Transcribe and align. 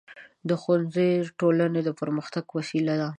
ښوونځی 0.61 1.09
د 1.23 1.29
ټولنې 1.39 1.81
د 1.83 1.89
پرمختګ 1.99 2.45
وسیله 2.57 2.93
ده. 3.01 3.09